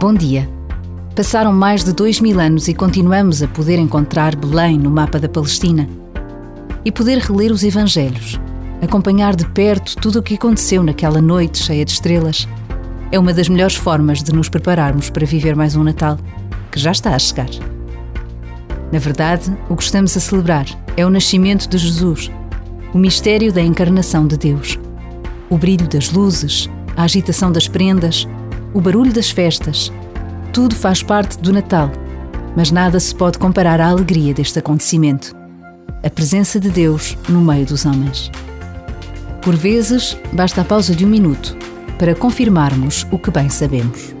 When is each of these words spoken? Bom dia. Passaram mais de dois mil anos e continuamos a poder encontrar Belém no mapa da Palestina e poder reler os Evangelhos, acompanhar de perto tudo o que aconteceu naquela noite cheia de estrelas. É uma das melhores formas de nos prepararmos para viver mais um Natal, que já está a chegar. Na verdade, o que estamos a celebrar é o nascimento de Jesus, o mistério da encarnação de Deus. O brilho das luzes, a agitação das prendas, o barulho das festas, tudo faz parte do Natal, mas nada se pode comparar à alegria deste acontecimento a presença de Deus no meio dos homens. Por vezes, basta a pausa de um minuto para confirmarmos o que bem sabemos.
Bom 0.00 0.14
dia. 0.14 0.48
Passaram 1.16 1.52
mais 1.52 1.82
de 1.82 1.92
dois 1.92 2.20
mil 2.20 2.38
anos 2.38 2.68
e 2.68 2.74
continuamos 2.74 3.42
a 3.42 3.48
poder 3.48 3.80
encontrar 3.80 4.36
Belém 4.36 4.78
no 4.78 4.92
mapa 4.92 5.18
da 5.18 5.28
Palestina 5.28 5.88
e 6.84 6.92
poder 6.92 7.18
reler 7.18 7.50
os 7.50 7.64
Evangelhos, 7.64 8.38
acompanhar 8.80 9.34
de 9.34 9.44
perto 9.48 9.96
tudo 9.96 10.20
o 10.20 10.22
que 10.22 10.34
aconteceu 10.34 10.84
naquela 10.84 11.20
noite 11.20 11.58
cheia 11.58 11.84
de 11.84 11.90
estrelas. 11.90 12.46
É 13.10 13.18
uma 13.18 13.34
das 13.34 13.48
melhores 13.48 13.74
formas 13.74 14.22
de 14.22 14.32
nos 14.32 14.48
prepararmos 14.48 15.10
para 15.10 15.26
viver 15.26 15.56
mais 15.56 15.74
um 15.74 15.82
Natal, 15.82 16.16
que 16.70 16.78
já 16.78 16.92
está 16.92 17.16
a 17.16 17.18
chegar. 17.18 17.50
Na 18.92 19.00
verdade, 19.00 19.52
o 19.68 19.74
que 19.74 19.82
estamos 19.82 20.16
a 20.16 20.20
celebrar 20.20 20.66
é 20.96 21.04
o 21.04 21.10
nascimento 21.10 21.68
de 21.68 21.76
Jesus, 21.76 22.30
o 22.94 22.98
mistério 22.98 23.52
da 23.52 23.60
encarnação 23.60 24.28
de 24.28 24.36
Deus. 24.36 24.78
O 25.50 25.58
brilho 25.58 25.88
das 25.88 26.12
luzes, 26.12 26.70
a 26.96 27.02
agitação 27.02 27.50
das 27.50 27.66
prendas, 27.66 28.28
o 28.74 28.80
barulho 28.80 29.12
das 29.12 29.30
festas, 29.30 29.92
tudo 30.52 30.74
faz 30.74 31.02
parte 31.02 31.38
do 31.38 31.52
Natal, 31.52 31.90
mas 32.56 32.70
nada 32.70 32.98
se 33.00 33.14
pode 33.14 33.38
comparar 33.38 33.80
à 33.80 33.88
alegria 33.88 34.34
deste 34.34 34.58
acontecimento 34.58 35.36
a 36.04 36.10
presença 36.10 36.60
de 36.60 36.70
Deus 36.70 37.16
no 37.28 37.40
meio 37.40 37.66
dos 37.66 37.84
homens. 37.84 38.30
Por 39.42 39.56
vezes, 39.56 40.16
basta 40.32 40.60
a 40.60 40.64
pausa 40.64 40.94
de 40.94 41.04
um 41.04 41.08
minuto 41.08 41.56
para 41.98 42.14
confirmarmos 42.14 43.06
o 43.10 43.18
que 43.18 43.30
bem 43.30 43.48
sabemos. 43.48 44.17